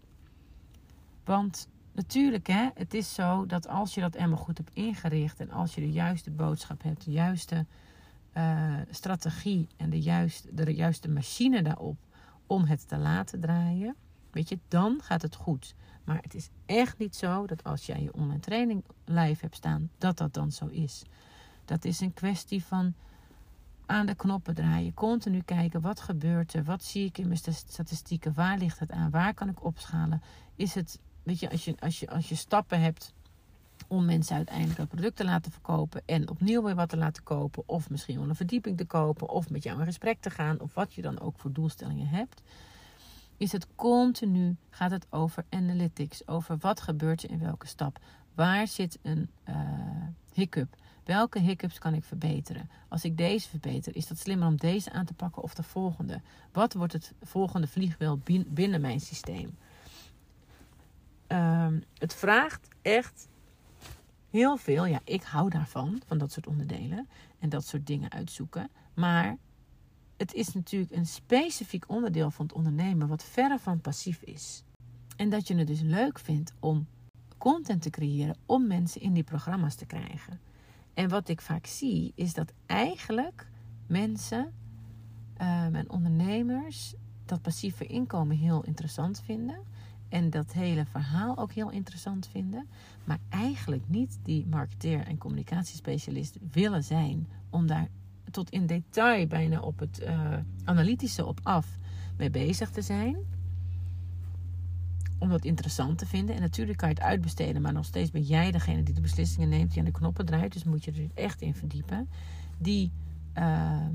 Want 1.24 1.68
natuurlijk, 1.92 2.48
hè, 2.48 2.70
het 2.74 2.94
is 2.94 3.14
zo 3.14 3.46
dat 3.46 3.68
als 3.68 3.94
je 3.94 4.02
dat 4.02 4.14
helemaal 4.14 4.38
goed 4.38 4.58
hebt 4.58 4.74
ingericht 4.74 5.40
en 5.40 5.52
als 5.52 5.76
je 5.76 5.82
de 5.82 5.92
juiste 5.92 6.32
boodschap 6.32 6.84
hebt, 6.84 7.06
de 7.06 7.12
juiste 7.12 7.66
uh, 8.38 8.76
strategie 8.90 9.68
en 9.78 9.90
de 9.90 10.02
juiste, 10.02 10.54
de 10.54 10.74
juiste 10.74 11.10
machine 11.10 11.62
daarop 11.62 11.98
om 12.48 12.64
het 12.64 12.88
te 12.88 12.98
laten 12.98 13.40
draaien, 13.40 13.96
weet 14.32 14.50
je, 14.50 14.60
dan 14.68 15.00
gaat 15.02 15.22
het 15.22 15.36
goed. 15.36 15.76
Maar 16.04 16.20
het 16.22 16.34
is 16.34 16.50
echt 16.66 16.98
niet 16.98 17.16
zo 17.16 17.46
dat 17.46 17.64
als 17.64 17.86
jij 17.86 18.02
je 18.02 18.14
online 18.14 18.40
training 18.40 18.84
live 19.06 19.42
hebt 19.42 19.56
staan, 19.56 19.90
dat 19.98 20.18
dat 20.18 20.34
dan 20.34 20.52
zo 20.52 20.68
is. 20.68 21.04
Dat 21.66 21.86
is 21.86 22.00
een 22.00 22.14
kwestie 22.14 22.64
van 22.64 22.94
aan 23.86 24.06
de 24.06 24.16
knoppen 24.16 24.56
draaien, 24.56 24.94
continu 24.94 25.42
kijken 25.42 25.82
wat 25.82 26.00
gebeurt 26.00 26.54
er, 26.54 26.64
wat 26.64 26.84
zie 26.84 27.06
ik 27.06 27.18
in 27.18 27.28
mijn 27.28 27.40
statistieken, 27.68 28.34
waar 28.34 28.58
ligt 28.58 28.80
het 28.80 28.92
aan, 28.92 29.10
waar 29.10 29.34
kan 29.34 29.50
ik 29.50 29.64
opschalen. 29.64 30.22
Is 30.56 30.74
het, 30.74 31.00
weet 31.24 31.40
je, 31.40 31.50
als 31.50 31.66
je, 31.66 31.76
als 31.80 32.00
je, 32.00 32.10
als 32.10 32.30
je 32.30 32.36
stappen 32.36 32.82
hebt 32.82 33.14
om 33.88 34.06
mensen 34.06 34.36
uiteindelijk 34.36 34.78
dat 34.78 34.88
product 34.88 35.16
te 35.16 35.26
laten 35.26 35.52
verkopen 35.52 36.02
en 36.06 36.30
opnieuw 36.30 36.64
weer 36.64 36.76
wat 36.76 36.90
te 36.90 36.98
laten 36.98 37.24
kopen, 37.24 37.64
of 37.66 37.90
misschien 37.90 38.20
wel 38.20 38.30
een 38.30 38.36
verdieping 38.36 38.78
te 38.78 38.86
kopen, 38.86 39.30
of 39.30 39.50
met 39.50 39.64
jou 39.64 39.80
in 39.80 39.86
gesprek 39.86 40.22
te 40.22 40.30
gaan, 40.30 40.60
of 40.60 40.74
wat 40.74 40.94
je 40.94 41.02
dan 41.02 41.20
ook 41.20 41.40
voor 41.40 41.52
doelstellingen 41.52 42.08
hebt, 42.08 42.42
is 43.38 43.52
het 43.52 43.68
continu, 43.76 44.56
gaat 44.70 44.92
het 44.92 45.08
over 45.10 45.46
analytics, 45.50 46.28
over 46.28 46.58
wat 46.58 46.82
gebeurt 46.82 47.24
er 47.24 47.30
in 47.30 47.40
welke 47.40 47.68
stap, 47.68 48.00
waar 48.36 48.68
zit 48.68 49.00
een 49.02 49.30
uh, 49.50 49.56
hiccup, 50.34 50.76
welke 51.04 51.40
hiccups 51.40 51.80
kan 51.80 51.94
ik 51.94 52.04
verbeteren. 52.04 52.70
Als 52.88 53.04
ik 53.04 53.18
deze 53.18 53.50
verbeter, 53.50 53.96
is 53.96 54.08
dat 54.08 54.18
slimmer 54.18 54.48
om 54.48 54.56
deze 54.56 54.92
aan 54.92 55.06
te 55.06 55.14
pakken 55.14 55.44
of 55.44 55.54
de 55.54 55.64
volgende? 55.64 56.22
Wat 56.52 56.74
wordt 56.74 56.94
het 56.94 57.14
volgende 57.22 57.68
vliegwiel 57.68 58.20
binnen 58.48 58.82
mijn 58.82 59.00
systeem? 59.00 59.58
Um, 61.28 61.84
het 61.98 62.14
vraagt 62.14 62.68
echt 62.82 63.28
heel 64.30 64.58
veel. 64.58 64.86
Ja, 64.86 65.00
ik 65.04 65.24
hou 65.24 65.50
daarvan, 65.50 66.02
van 66.06 66.18
dat 66.18 66.32
soort 66.32 66.48
onderdelen 66.48 67.08
en 67.40 67.50
dat 67.50 67.66
soort 67.66 67.88
dingen 67.88 68.12
uitzoeken. 68.12 68.70
Maar 68.94 69.38
het 70.18 70.34
is 70.34 70.54
natuurlijk 70.54 70.92
een 70.92 71.06
specifiek 71.06 71.90
onderdeel 71.90 72.32
van 72.32 72.46
het 72.46 72.56
ondernemen 72.56 73.08
wat 73.08 73.24
verre 73.24 73.60
van 73.60 73.82
passief 73.82 74.22
is. 74.22 74.64
En 75.16 75.30
dat 75.30 75.48
je 75.48 75.56
het 75.56 75.68
dus 75.68 75.82
leuk 75.82 76.20
vindt 76.20 76.54
om 76.60 76.88
content 77.38 77.82
te 77.82 77.90
creëren 77.90 78.36
om 78.46 78.68
mensen 78.68 79.02
in 79.02 79.14
die 79.14 79.24
programma's 79.24 79.76
te 79.76 79.86
krijgen. 79.86 80.40
En 80.94 81.10
wat 81.10 81.30
ik 81.30 81.42
vaak 81.42 81.66
zie 81.66 82.12
is 82.16 82.34
dat 82.34 82.54
eigenlijk 82.66 83.48
mensen 83.88 84.54
um, 85.42 85.76
en 85.76 85.90
ondernemers 85.90 86.94
dat 87.26 87.42
passieve 87.42 87.86
inkomen 87.86 88.38
heel 88.38 88.64
interessant 88.64 89.22
vinden. 89.22 89.60
En 90.10 90.30
dat 90.30 90.54
hele 90.54 90.86
verhaal 90.86 91.38
ook 91.38 91.52
heel 91.52 91.70
interessant 91.70 92.28
vinden. 92.28 92.68
Maar 93.04 93.18
eigenlijk 93.30 93.84
niet 93.88 94.20
die 94.24 94.46
marketeer 94.46 95.08
en 95.08 95.18
communicatiespecialist 95.18 96.38
willen 96.52 96.84
zijn. 96.84 97.28
Om 97.50 97.68
daar 97.68 97.88
tot 98.32 98.50
in 98.50 98.66
detail 98.66 99.28
bijna 99.28 99.60
op 99.60 99.80
het 99.80 100.02
uh, 100.02 100.38
analytische 100.64 101.26
op 101.26 101.40
af 101.44 101.78
mee 102.18 102.30
bezig 102.30 102.70
te 102.70 102.82
zijn. 102.82 103.18
Om 105.18 105.30
dat 105.30 105.46
interessant 105.46 105.98
te 105.98 106.06
vinden. 106.06 106.36
En 106.36 106.42
natuurlijk 106.42 106.78
kan 106.78 106.90
je 106.90 106.96
het 106.96 107.04
uitbesteden. 107.04 107.62
Maar 107.62 107.74
nog 107.74 107.86
steeds 107.86 108.12
ben 108.12 108.22
jij 108.22 108.52
degene 108.52 108.84
die 108.84 108.94
de 108.94 109.02
beslissingen 109.02 109.50
neemt. 109.50 109.70
Die 109.70 109.80
aan 109.80 109.86
de 109.86 109.92
knoppen 109.92 110.26
draait. 110.26 110.54
Dus 110.54 110.64
moet 110.64 110.84
je 110.84 110.92
er 110.92 111.24
echt 111.24 111.42
in 111.42 111.56
verdiepen. 111.56 112.10
Die... 112.58 112.92
Uh, 113.38 113.88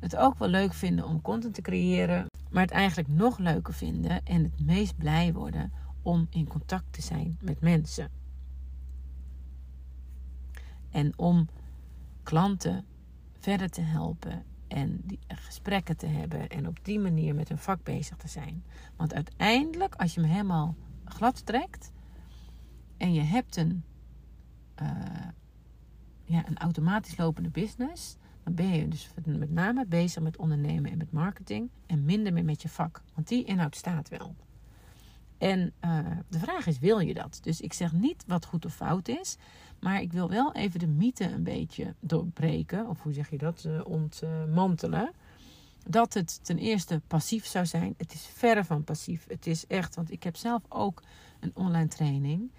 het 0.00 0.16
ook 0.16 0.38
wel 0.38 0.48
leuk 0.48 0.72
vinden 0.72 1.06
om 1.06 1.22
content 1.22 1.54
te 1.54 1.62
creëren, 1.62 2.26
maar 2.50 2.62
het 2.62 2.70
eigenlijk 2.70 3.08
nog 3.08 3.38
leuker 3.38 3.74
vinden 3.74 4.24
en 4.24 4.42
het 4.42 4.66
meest 4.66 4.96
blij 4.96 5.32
worden 5.32 5.72
om 6.02 6.26
in 6.30 6.46
contact 6.46 6.92
te 6.92 7.02
zijn 7.02 7.38
met 7.40 7.60
mensen. 7.60 8.10
En 10.90 11.12
om 11.18 11.48
klanten 12.22 12.84
verder 13.38 13.70
te 13.70 13.80
helpen 13.80 14.44
en 14.68 15.00
die 15.04 15.18
gesprekken 15.28 15.96
te 15.96 16.06
hebben 16.06 16.48
en 16.48 16.66
op 16.66 16.78
die 16.82 16.98
manier 16.98 17.34
met 17.34 17.48
hun 17.48 17.58
vak 17.58 17.82
bezig 17.82 18.16
te 18.16 18.28
zijn. 18.28 18.64
Want 18.96 19.14
uiteindelijk, 19.14 19.94
als 19.94 20.14
je 20.14 20.20
hem 20.20 20.30
helemaal 20.30 20.76
glad 21.04 21.46
trekt 21.46 21.92
en 22.96 23.12
je 23.12 23.20
hebt 23.20 23.56
een, 23.56 23.84
uh, 24.82 24.88
ja, 26.24 26.48
een 26.48 26.58
automatisch 26.58 27.16
lopende 27.16 27.50
business, 27.50 28.16
dan 28.42 28.54
ben 28.54 28.68
je 28.68 28.88
dus 28.88 29.10
met 29.24 29.50
name 29.50 29.86
bezig 29.86 30.22
met 30.22 30.36
ondernemen 30.36 30.90
en 30.90 30.98
met 30.98 31.12
marketing 31.12 31.70
en 31.86 32.04
minder 32.04 32.32
meer 32.32 32.44
met 32.44 32.62
je 32.62 32.68
vak. 32.68 33.02
Want 33.14 33.28
die 33.28 33.44
inhoud 33.44 33.76
staat 33.76 34.08
wel. 34.08 34.36
En 35.38 35.72
uh, 35.84 35.98
de 36.28 36.38
vraag 36.38 36.66
is, 36.66 36.78
wil 36.78 36.98
je 36.98 37.14
dat? 37.14 37.38
Dus 37.42 37.60
ik 37.60 37.72
zeg 37.72 37.92
niet 37.92 38.24
wat 38.26 38.44
goed 38.44 38.64
of 38.64 38.74
fout 38.74 39.08
is, 39.08 39.36
maar 39.80 40.00
ik 40.00 40.12
wil 40.12 40.28
wel 40.28 40.52
even 40.52 40.80
de 40.80 40.86
mythe 40.86 41.32
een 41.32 41.42
beetje 41.42 41.94
doorbreken, 42.00 42.88
of 42.88 43.02
hoe 43.02 43.12
zeg 43.12 43.30
je 43.30 43.38
dat, 43.38 43.64
uh, 43.66 43.80
ontmantelen. 43.84 45.12
Dat 45.86 46.14
het 46.14 46.44
ten 46.44 46.58
eerste 46.58 47.00
passief 47.06 47.46
zou 47.46 47.66
zijn. 47.66 47.94
Het 47.96 48.12
is 48.12 48.26
verre 48.32 48.64
van 48.64 48.84
passief. 48.84 49.24
Het 49.28 49.46
is 49.46 49.66
echt, 49.66 49.94
want 49.94 50.10
ik 50.10 50.22
heb 50.22 50.36
zelf 50.36 50.62
ook 50.68 51.02
een 51.40 51.50
online 51.54 51.88
training. 51.88 52.50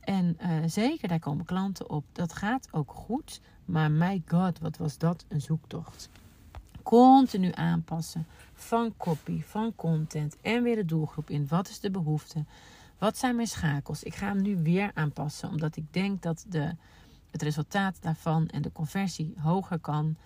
En 0.00 0.38
uh, 0.42 0.50
zeker, 0.66 1.08
daar 1.08 1.18
komen 1.18 1.44
klanten 1.44 1.90
op. 1.90 2.04
Dat 2.12 2.32
gaat 2.32 2.68
ook 2.70 2.92
goed. 2.92 3.40
Maar 3.64 3.90
my 3.90 4.22
god, 4.26 4.58
wat 4.58 4.76
was 4.76 4.98
dat 4.98 5.24
een 5.28 5.40
zoektocht. 5.40 6.08
Continu 6.84 7.52
aanpassen 7.54 8.26
van 8.52 8.94
copy, 8.96 9.42
van 9.42 9.72
content 9.76 10.36
en 10.40 10.62
weer 10.62 10.76
de 10.76 10.84
doelgroep 10.84 11.30
in. 11.30 11.46
Wat 11.48 11.68
is 11.68 11.80
de 11.80 11.90
behoefte? 11.90 12.44
Wat 12.98 13.18
zijn 13.18 13.36
mijn 13.36 13.48
schakels? 13.48 14.02
Ik 14.02 14.14
ga 14.14 14.26
hem 14.26 14.42
nu 14.42 14.62
weer 14.62 14.90
aanpassen, 14.94 15.48
omdat 15.48 15.76
ik 15.76 15.92
denk 15.92 16.22
dat 16.22 16.44
de, 16.48 16.76
het 17.30 17.42
resultaat 17.42 17.96
daarvan 18.00 18.48
en 18.48 18.62
de 18.62 18.72
conversie 18.72 19.34
hoger 19.38 19.78
kan. 19.78 20.16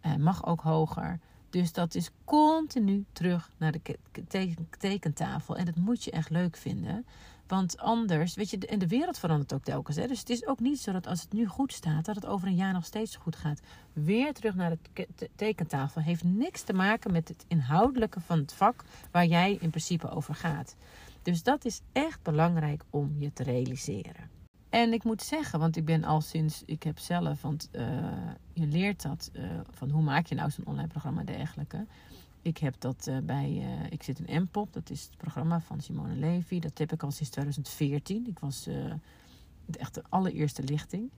Eh, 0.00 0.14
mag 0.14 0.46
ook 0.46 0.60
hoger. 0.60 1.18
Dus 1.50 1.72
dat 1.72 1.94
is 1.94 2.10
continu 2.24 3.04
terug 3.12 3.50
naar 3.56 3.72
de 3.72 3.98
tekentafel. 4.78 5.56
En 5.56 5.64
dat 5.64 5.76
moet 5.76 6.04
je 6.04 6.10
echt 6.10 6.30
leuk 6.30 6.56
vinden. 6.56 7.06
Want 7.48 7.78
anders, 7.78 8.34
weet 8.34 8.50
je, 8.50 8.58
en 8.58 8.78
de 8.78 8.86
wereld 8.88 9.18
verandert 9.18 9.52
ook 9.52 9.64
telkens. 9.64 9.96
Hè? 9.96 10.06
Dus 10.06 10.18
het 10.18 10.30
is 10.30 10.46
ook 10.46 10.60
niet 10.60 10.80
zo 10.80 10.92
dat 10.92 11.06
als 11.06 11.22
het 11.22 11.32
nu 11.32 11.46
goed 11.46 11.72
staat, 11.72 12.04
dat 12.04 12.14
het 12.14 12.26
over 12.26 12.48
een 12.48 12.54
jaar 12.54 12.72
nog 12.72 12.84
steeds 12.84 13.16
goed 13.16 13.36
gaat. 13.36 13.60
Weer 13.92 14.34
terug 14.34 14.54
naar 14.54 14.76
de 14.92 15.30
tekentafel. 15.36 16.00
Heeft 16.00 16.24
niks 16.24 16.62
te 16.62 16.72
maken 16.72 17.12
met 17.12 17.28
het 17.28 17.44
inhoudelijke 17.48 18.20
van 18.20 18.38
het 18.38 18.52
vak 18.52 18.84
waar 19.10 19.26
jij 19.26 19.56
in 19.60 19.70
principe 19.70 20.10
over 20.10 20.34
gaat. 20.34 20.76
Dus 21.22 21.42
dat 21.42 21.64
is 21.64 21.80
echt 21.92 22.22
belangrijk 22.22 22.82
om 22.90 23.16
je 23.18 23.32
te 23.32 23.42
realiseren. 23.42 24.30
En 24.68 24.92
ik 24.92 25.04
moet 25.04 25.22
zeggen, 25.22 25.58
want 25.58 25.76
ik 25.76 25.84
ben 25.84 26.04
al 26.04 26.20
sinds, 26.20 26.62
ik 26.66 26.82
heb 26.82 26.98
zelf, 26.98 27.42
want 27.42 27.68
uh, 27.72 27.82
je 28.52 28.66
leert 28.66 29.02
dat, 29.02 29.30
uh, 29.32 29.50
van 29.70 29.90
hoe 29.90 30.02
maak 30.02 30.26
je 30.26 30.34
nou 30.34 30.50
zo'n 30.50 30.66
online 30.66 30.88
programma 30.88 31.20
en 31.20 31.26
dergelijke. 31.26 31.86
Ik 32.48 32.58
heb 32.58 32.74
dat 32.78 33.06
uh, 33.08 33.18
bij, 33.22 33.62
ik 33.90 34.02
zit 34.02 34.20
in 34.20 34.42
MPOP, 34.42 34.72
dat 34.72 34.90
is 34.90 35.02
het 35.02 35.16
programma 35.16 35.60
van 35.60 35.80
Simone 35.80 36.14
Levy. 36.14 36.58
Dat 36.58 36.78
heb 36.78 36.92
ik 36.92 37.02
al 37.02 37.10
sinds 37.10 37.30
2014. 37.30 38.26
Ik 38.26 38.38
was 38.38 38.62
de 38.64 39.78
echte 39.78 40.02
allereerste 40.08 40.62
lichting. 40.62 41.10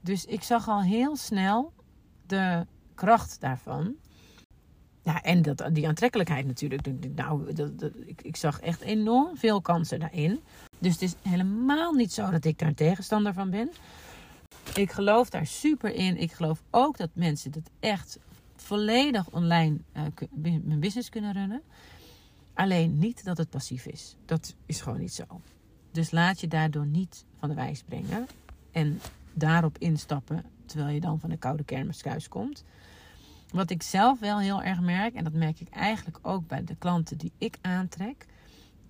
Dus 0.00 0.24
ik 0.24 0.42
zag 0.42 0.68
al 0.68 0.82
heel 0.82 1.16
snel 1.16 1.72
de 2.26 2.66
kracht 2.94 3.40
daarvan. 3.40 3.94
Ja, 5.02 5.22
en 5.22 5.42
dat, 5.42 5.68
die 5.72 5.88
aantrekkelijkheid 5.88 6.46
natuurlijk. 6.46 6.86
Nou, 7.14 7.52
dat, 7.52 7.78
dat, 7.78 7.92
ik, 8.06 8.22
ik 8.22 8.36
zag 8.36 8.60
echt 8.60 8.80
enorm 8.80 9.36
veel 9.36 9.60
kansen 9.60 10.00
daarin. 10.00 10.40
Dus 10.78 10.92
het 10.92 11.02
is 11.02 11.14
helemaal 11.22 11.92
niet 11.92 12.12
zo 12.12 12.30
dat 12.30 12.44
ik 12.44 12.58
daar 12.58 12.74
tegenstander 12.74 13.34
van 13.34 13.50
ben. 13.50 13.70
Ik 14.74 14.92
geloof 14.92 15.30
daar 15.30 15.46
super 15.46 15.94
in. 15.94 16.16
Ik 16.16 16.32
geloof 16.32 16.62
ook 16.70 16.96
dat 16.96 17.10
mensen 17.12 17.50
dat 17.50 17.70
echt 17.80 18.18
volledig 18.62 19.30
online 19.30 19.78
uh, 19.96 20.02
mijn 20.64 20.80
business 20.80 21.08
kunnen 21.08 21.32
runnen. 21.32 21.62
Alleen 22.54 22.98
niet 22.98 23.24
dat 23.24 23.36
het 23.36 23.50
passief 23.50 23.86
is. 23.86 24.16
Dat 24.24 24.54
is 24.66 24.80
gewoon 24.80 24.98
niet 24.98 25.12
zo. 25.12 25.24
Dus 25.90 26.10
laat 26.10 26.40
je 26.40 26.48
daardoor 26.48 26.86
niet 26.86 27.24
van 27.38 27.48
de 27.48 27.54
wijs 27.54 27.82
brengen. 27.82 28.26
En 28.72 29.00
daarop 29.32 29.78
instappen 29.78 30.44
terwijl 30.66 30.94
je 30.94 31.00
dan 31.00 31.20
van 31.20 31.30
de 31.30 31.36
koude 31.36 31.64
kermis 31.64 32.02
thuis 32.02 32.28
komt. 32.28 32.64
Wat 33.50 33.70
ik 33.70 33.82
zelf 33.82 34.18
wel 34.18 34.38
heel 34.38 34.62
erg 34.62 34.80
merk, 34.80 35.14
en 35.14 35.24
dat 35.24 35.32
merk 35.32 35.60
ik 35.60 35.68
eigenlijk 35.68 36.18
ook 36.22 36.46
bij 36.46 36.64
de 36.64 36.76
klanten 36.76 37.18
die 37.18 37.32
ik 37.38 37.58
aantrek, 37.60 38.26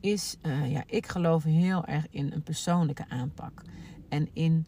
is, 0.00 0.37
uh, 0.42 0.73
ja, 0.73 0.82
ik 0.87 1.06
geloof 1.06 1.42
heel 1.42 1.85
erg 1.85 2.06
in 2.11 2.32
een 2.32 2.42
persoonlijke 2.42 3.08
aanpak. 3.08 3.62
En 4.08 4.28
in 4.32 4.66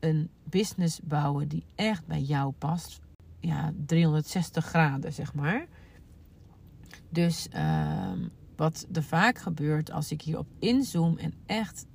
een 0.00 0.30
business 0.44 1.00
bouwen 1.02 1.48
die 1.48 1.64
echt 1.74 2.06
bij 2.06 2.20
jou 2.20 2.52
past. 2.52 3.00
Ja, 3.44 3.72
360 3.86 4.64
graden, 4.64 5.12
zeg 5.12 5.34
maar. 5.34 5.66
Dus 7.08 7.48
uh, 7.54 8.12
wat 8.56 8.86
er 8.92 9.02
vaak 9.02 9.38
gebeurt 9.38 9.90
als 9.90 10.10
ik 10.10 10.22
hierop 10.22 10.46
inzoom 10.58 11.16
en 11.16 11.34
echt 11.46 11.86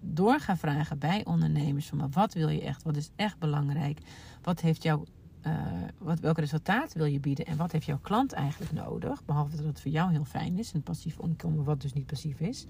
door 0.00 0.40
ga 0.40 0.56
vragen 0.56 0.98
bij 0.98 1.24
ondernemers 1.24 1.86
van 1.86 1.98
maar 1.98 2.10
wat 2.10 2.34
wil 2.34 2.48
je 2.48 2.62
echt? 2.62 2.82
Wat 2.82 2.96
is 2.96 3.10
echt 3.16 3.38
belangrijk? 3.38 3.98
Wat 4.42 4.60
heeft 4.60 4.82
jouw 4.82 5.04
uh, 5.46 5.52
wat, 5.98 6.20
welke 6.20 6.40
resultaat 6.40 6.92
wil 6.92 7.04
je 7.04 7.20
bieden 7.20 7.46
en 7.46 7.56
wat 7.56 7.72
heeft 7.72 7.86
jouw 7.86 8.00
klant 8.02 8.32
eigenlijk 8.32 8.72
nodig, 8.72 9.24
behalve 9.24 9.56
dat 9.56 9.64
het 9.64 9.80
voor 9.80 9.90
jou 9.90 10.10
heel 10.10 10.24
fijn 10.24 10.58
is, 10.58 10.72
een 10.72 10.82
passief 10.82 11.18
inkomen 11.18 11.64
wat 11.64 11.80
dus 11.80 11.92
niet 11.92 12.06
passief 12.06 12.40
is, 12.40 12.66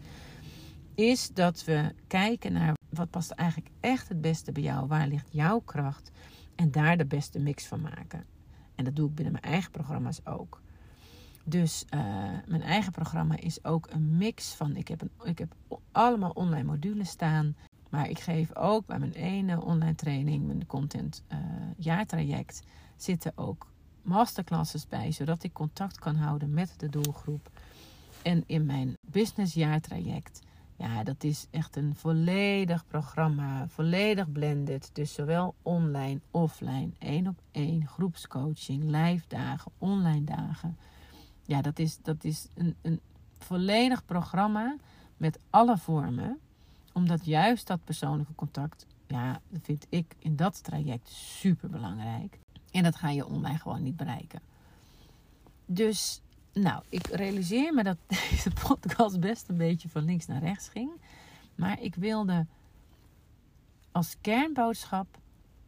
is 0.95 1.31
dat 1.33 1.65
we 1.65 1.95
kijken 2.07 2.53
naar 2.53 2.75
wat 2.89 3.11
past 3.11 3.31
eigenlijk 3.31 3.71
echt 3.81 4.09
het 4.09 4.21
beste 4.21 4.53
bij 4.53 4.63
jou, 4.63 4.87
waar 4.87 5.09
ligt 5.09 5.29
jouw 5.31 5.59
kracht 5.61 6.11
en 6.57 6.71
daar 6.71 6.97
de 6.97 7.07
beste 7.07 7.39
mix 7.39 7.67
van 7.67 7.81
maken. 7.81 8.25
En 8.75 8.85
dat 8.85 8.97
doe 8.97 9.09
ik 9.09 9.15
binnen 9.15 9.33
mijn 9.33 9.53
eigen 9.53 9.71
programma's 9.71 10.21
ook. 10.25 10.61
Dus 11.45 11.85
uh, 11.95 12.01
mijn 12.47 12.63
eigen 12.63 12.93
programma 12.93 13.37
is 13.37 13.65
ook 13.65 13.87
een 13.91 14.17
mix 14.17 14.55
van. 14.55 14.77
Ik 14.77 14.89
heb, 14.89 15.01
een, 15.01 15.11
ik 15.25 15.39
heb 15.39 15.55
allemaal 15.93 16.31
online 16.31 16.65
modules 16.65 17.09
staan. 17.09 17.57
Maar 17.91 18.11
ik 18.11 18.19
geef 18.19 18.57
ook 18.57 18.87
bij 18.87 18.99
mijn 18.99 19.13
ene 19.13 19.63
online 19.63 19.95
training, 19.95 20.47
mijn 20.47 20.67
content 20.67 21.25
uh, 21.33 21.39
jaartraject, 21.77 22.63
zitten 22.97 23.33
ook 23.35 23.67
masterclasses 24.03 24.89
bij, 24.89 25.13
zodat 25.13 25.43
ik 25.43 25.53
contact 25.53 25.99
kan 25.99 26.17
houden 26.17 26.55
met 26.55 26.75
de 26.77 26.89
doelgroep. 26.89 27.51
En 28.23 28.43
in 28.47 28.67
mijn 28.67 28.97
business 29.01 29.55
jaartraject, 29.55 30.41
ja, 30.77 31.03
dat 31.03 31.25
is 31.25 31.47
echt 31.51 31.77
een 31.77 31.95
volledig 31.95 32.87
programma, 32.87 33.69
volledig 33.69 34.33
blended. 34.33 34.91
Dus 34.93 35.15
zowel 35.15 35.55
online, 35.63 36.21
offline, 36.31 36.91
één 36.99 37.27
op 37.27 37.41
één, 37.51 37.87
groepscoaching, 37.87 38.85
live 38.85 39.25
dagen, 39.29 39.73
online 39.79 40.25
dagen. 40.25 40.77
Ja, 41.45 41.63
dat 41.63 41.79
is, 41.79 41.99
dat 42.03 42.25
is 42.25 42.49
een, 42.55 42.77
een 42.83 43.01
volledig 43.39 44.05
programma 44.05 44.77
met 45.17 45.39
alle 45.51 45.79
vormen. 45.79 46.39
Omdat 46.93 47.25
juist 47.25 47.67
dat 47.67 47.85
persoonlijke 47.85 48.35
contact, 48.35 48.87
ja, 49.07 49.41
vind 49.63 49.87
ik 49.89 50.15
in 50.19 50.37
dat 50.37 50.65
traject 50.65 51.09
super 51.09 51.71
belangrijk. 51.71 52.39
En 52.71 52.83
dat 52.83 52.97
ga 52.97 53.11
je 53.11 53.27
online 53.27 53.59
gewoon 53.59 53.83
niet 53.83 53.97
bereiken. 53.97 54.41
Dus, 55.67 56.23
nou, 56.61 56.83
ik 56.89 57.07
realiseer 57.07 57.75
me 57.75 57.83
dat 57.83 57.97
deze 58.31 58.51
podcast 58.51 59.21
best 59.21 59.49
een 59.49 59.57
beetje 59.57 59.89
van 59.89 60.05
links 60.05 60.27
naar 60.27 60.43
rechts 60.43 60.69
ging. 60.69 60.91
Maar 61.55 61.81
ik 61.81 61.95
wilde 61.95 62.47
als 63.93 64.17
kernboodschap 64.21 65.19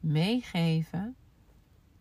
meegeven: 0.01 1.17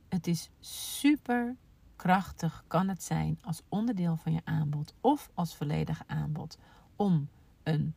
het 0.09 0.27
is 0.27 0.49
super 0.59 1.55
krachtig 1.95 2.63
kan 2.67 2.87
het 2.87 3.03
zijn 3.03 3.39
als 3.41 3.61
onderdeel 3.69 4.15
van 4.15 4.33
je 4.33 4.41
aanbod 4.43 4.93
of 5.01 5.29
als 5.33 5.55
volledig 5.55 6.03
aanbod 6.07 6.57
om 6.95 7.29
een 7.63 7.93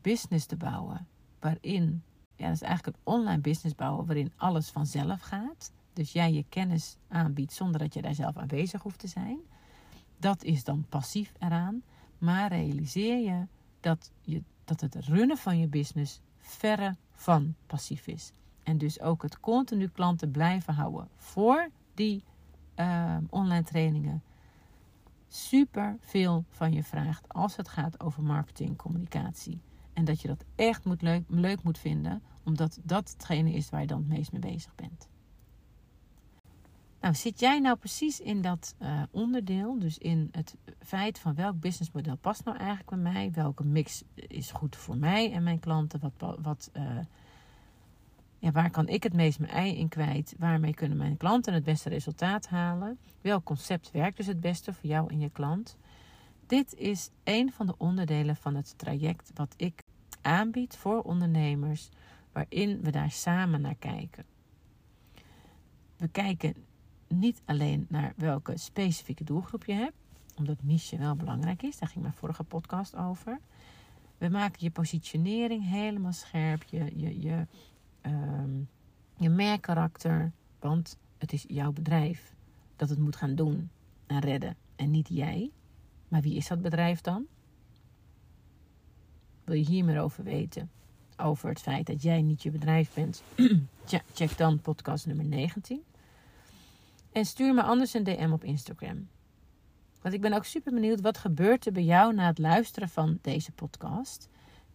business 0.00 0.46
te 0.46 0.56
bouwen 0.56 1.06
waarin, 1.40 2.02
ja, 2.36 2.46
dat 2.46 2.54
is 2.54 2.62
eigenlijk 2.62 2.96
een 2.96 3.12
online 3.12 3.40
business 3.40 3.74
bouwen 3.74 4.06
waarin 4.06 4.32
alles 4.36 4.70
vanzelf 4.70 5.20
gaat. 5.20 5.72
Dus 5.92 6.12
jij 6.12 6.32
je 6.32 6.44
kennis 6.48 6.96
aanbiedt 7.08 7.52
zonder 7.52 7.80
dat 7.80 7.94
je 7.94 8.02
daar 8.02 8.14
zelf 8.14 8.36
aanwezig 8.36 8.82
hoeft 8.82 8.98
te 8.98 9.08
zijn. 9.08 9.38
Dat 10.24 10.44
is 10.44 10.64
dan 10.64 10.86
passief 10.88 11.32
eraan. 11.38 11.82
Maar 12.18 12.48
realiseer 12.48 13.18
je 13.18 13.46
dat, 13.80 14.12
je 14.20 14.42
dat 14.64 14.80
het 14.80 14.94
runnen 14.94 15.36
van 15.36 15.58
je 15.58 15.66
business 15.66 16.20
verre 16.38 16.96
van 17.12 17.54
passief 17.66 18.06
is. 18.06 18.32
En 18.62 18.78
dus 18.78 19.00
ook 19.00 19.22
het 19.22 19.40
continu 19.40 19.88
klanten 19.88 20.30
blijven 20.30 20.74
houden 20.74 21.08
voor 21.16 21.68
die 21.94 22.24
uh, 22.76 23.16
online 23.30 23.64
trainingen 23.64 24.22
super 25.28 25.96
veel 26.00 26.44
van 26.50 26.72
je 26.72 26.82
vraagt 26.82 27.28
als 27.28 27.56
het 27.56 27.68
gaat 27.68 28.00
over 28.00 28.22
marketing, 28.22 28.76
communicatie. 28.76 29.60
En 29.92 30.04
dat 30.04 30.20
je 30.20 30.28
dat 30.28 30.44
echt 30.54 30.84
moet 30.84 31.02
leuk, 31.02 31.24
leuk 31.28 31.62
moet 31.62 31.78
vinden, 31.78 32.22
omdat 32.44 32.78
dat 32.82 33.10
hetgene 33.10 33.52
is 33.52 33.70
waar 33.70 33.80
je 33.80 33.86
dan 33.86 33.98
het 33.98 34.08
meest 34.08 34.32
mee 34.32 34.40
bezig 34.40 34.74
bent. 34.74 35.08
Nou, 37.04 37.16
zit 37.16 37.40
jij 37.40 37.60
nou 37.60 37.76
precies 37.76 38.20
in 38.20 38.42
dat 38.42 38.74
uh, 38.82 39.02
onderdeel, 39.10 39.78
dus 39.78 39.98
in 39.98 40.28
het 40.32 40.56
feit 40.78 41.18
van 41.18 41.34
welk 41.34 41.60
businessmodel 41.60 42.16
past 42.16 42.44
nou 42.44 42.56
eigenlijk 42.56 42.88
bij 42.88 42.98
mij, 42.98 43.30
welke 43.32 43.64
mix 43.64 44.02
is 44.14 44.50
goed 44.50 44.76
voor 44.76 44.96
mij 44.96 45.32
en 45.32 45.42
mijn 45.42 45.58
klanten, 45.60 46.00
wat, 46.00 46.38
wat 46.42 46.70
uh, 46.76 46.98
ja, 48.38 48.50
waar 48.50 48.70
kan 48.70 48.88
ik 48.88 49.02
het 49.02 49.12
meest 49.12 49.38
mijn 49.38 49.52
ei 49.52 49.76
in 49.76 49.88
kwijt? 49.88 50.34
Waarmee 50.38 50.74
kunnen 50.74 50.98
mijn 50.98 51.16
klanten 51.16 51.54
het 51.54 51.64
beste 51.64 51.88
resultaat 51.88 52.48
halen? 52.48 52.98
Welk 53.20 53.44
concept 53.44 53.90
werkt 53.90 54.16
dus 54.16 54.26
het 54.26 54.40
beste 54.40 54.72
voor 54.72 54.90
jou 54.90 55.10
en 55.10 55.20
je 55.20 55.30
klant? 55.30 55.76
Dit 56.46 56.74
is 56.74 57.10
een 57.24 57.52
van 57.52 57.66
de 57.66 57.74
onderdelen 57.78 58.36
van 58.36 58.54
het 58.54 58.78
traject 58.78 59.30
wat 59.34 59.54
ik 59.56 59.82
aanbied 60.22 60.76
voor 60.76 61.02
ondernemers, 61.02 61.88
waarin 62.32 62.80
we 62.80 62.90
daar 62.90 63.10
samen 63.10 63.60
naar 63.60 63.76
kijken. 63.78 64.24
We 65.96 66.08
kijken 66.08 66.54
niet 67.14 67.42
alleen 67.44 67.86
naar 67.88 68.12
welke 68.16 68.58
specifieke 68.58 69.24
doelgroep 69.24 69.64
je 69.64 69.72
hebt, 69.72 69.96
omdat 70.36 70.62
niche 70.62 70.98
wel 70.98 71.14
belangrijk 71.14 71.62
is, 71.62 71.78
daar 71.78 71.88
ging 71.88 72.02
mijn 72.02 72.16
vorige 72.16 72.44
podcast 72.44 72.96
over. 72.96 73.40
We 74.18 74.28
maken 74.28 74.58
je 74.58 74.70
positionering 74.70 75.68
helemaal 75.68 76.12
scherp, 76.12 76.62
je, 76.62 76.92
je, 76.94 77.20
je 77.20 77.46
um, 78.02 78.68
je 79.16 79.28
merkkarakter. 79.28 80.32
Want 80.58 80.98
het 81.18 81.32
is 81.32 81.44
jouw 81.48 81.72
bedrijf 81.72 82.34
dat 82.76 82.88
het 82.88 82.98
moet 82.98 83.16
gaan 83.16 83.34
doen 83.34 83.70
en 84.06 84.18
redden. 84.18 84.56
En 84.76 84.90
niet 84.90 85.08
jij. 85.08 85.50
Maar 86.08 86.20
wie 86.20 86.36
is 86.36 86.48
dat 86.48 86.62
bedrijf 86.62 87.00
dan? 87.00 87.26
Wil 89.44 89.54
je 89.54 89.64
hier 89.64 89.84
meer 89.84 90.00
over 90.00 90.24
weten? 90.24 90.70
Over 91.16 91.48
het 91.48 91.60
feit 91.60 91.86
dat 91.86 92.02
jij 92.02 92.22
niet 92.22 92.42
je 92.42 92.50
bedrijf 92.50 92.94
bent? 92.94 93.22
Check 94.14 94.36
dan 94.36 94.60
podcast 94.60 95.06
nummer 95.06 95.24
19. 95.24 95.82
En 97.14 97.24
stuur 97.24 97.54
me 97.54 97.62
anders 97.62 97.94
een 97.94 98.04
DM 98.04 98.30
op 98.32 98.44
Instagram. 98.44 99.08
Want 100.02 100.14
ik 100.14 100.20
ben 100.20 100.32
ook 100.32 100.44
super 100.44 100.72
benieuwd 100.72 101.00
wat 101.00 101.18
gebeurt 101.18 101.66
er 101.66 101.72
bij 101.72 101.82
jou 101.82 102.14
na 102.14 102.26
het 102.26 102.38
luisteren 102.38 102.88
van 102.88 103.18
deze 103.22 103.52
podcast. 103.52 104.28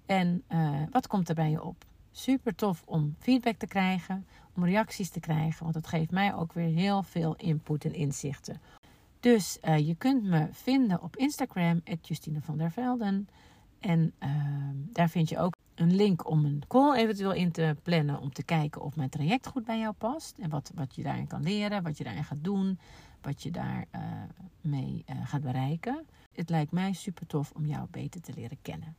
En 0.05 0.43
uh, 0.49 0.81
wat 0.91 1.07
komt 1.07 1.29
er 1.29 1.35
bij 1.35 1.49
je 1.49 1.63
op? 1.63 1.85
Super 2.11 2.55
tof 2.55 2.83
om 2.85 3.15
feedback 3.19 3.57
te 3.57 3.67
krijgen, 3.67 4.27
om 4.55 4.65
reacties 4.65 5.09
te 5.09 5.19
krijgen, 5.19 5.61
want 5.61 5.73
dat 5.73 5.87
geeft 5.87 6.11
mij 6.11 6.35
ook 6.35 6.53
weer 6.53 6.75
heel 6.75 7.03
veel 7.03 7.35
input 7.35 7.85
en 7.85 7.93
inzichten. 7.93 8.61
Dus 9.19 9.57
uh, 9.63 9.87
je 9.87 9.95
kunt 9.95 10.23
me 10.23 10.47
vinden 10.51 11.01
op 11.01 11.15
Instagram, 11.15 11.81
Justine 12.01 12.41
van 12.41 12.57
der 12.57 12.71
Velden. 12.71 13.27
En 13.79 14.13
uh, 14.23 14.29
daar 14.73 15.09
vind 15.09 15.29
je 15.29 15.39
ook 15.39 15.53
een 15.79 15.95
link 15.95 16.29
om 16.29 16.45
een 16.45 16.63
call 16.67 16.95
eventueel 16.95 17.33
in 17.33 17.51
te 17.51 17.75
plannen. 17.83 18.19
Om 18.19 18.33
te 18.33 18.43
kijken 18.43 18.81
of 18.81 18.95
mijn 18.95 19.09
traject 19.09 19.47
goed 19.47 19.65
bij 19.65 19.79
jou 19.79 19.93
past. 19.93 20.37
En 20.37 20.49
wat, 20.49 20.71
wat 20.75 20.95
je 20.95 21.03
daarin 21.03 21.27
kan 21.27 21.43
leren, 21.43 21.83
wat 21.83 21.97
je 21.97 22.03
daarin 22.03 22.23
gaat 22.23 22.43
doen. 22.43 22.79
Wat 23.21 23.43
je 23.43 23.51
daarmee 23.51 23.85
uh, 23.95 24.01
mee, 24.61 25.03
uh, 25.09 25.27
gaat 25.27 25.41
bereiken. 25.41 26.05
Het 26.33 26.49
lijkt 26.49 26.71
mij 26.71 26.93
super 26.93 27.27
tof 27.27 27.51
om 27.51 27.65
jou 27.65 27.87
beter 27.91 28.21
te 28.21 28.33
leren 28.35 28.57
kennen. 28.61 28.95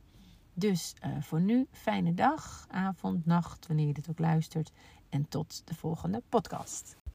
Dus 0.53 0.93
uh, 1.05 1.21
voor 1.21 1.41
nu, 1.41 1.67
fijne 1.71 2.13
dag, 2.13 2.65
avond, 2.69 3.25
nacht, 3.25 3.67
wanneer 3.67 3.87
je 3.87 3.93
dit 3.93 4.09
ook 4.09 4.19
luistert. 4.19 4.71
En 5.09 5.27
tot 5.27 5.61
de 5.65 5.75
volgende 5.75 6.23
podcast. 6.29 7.00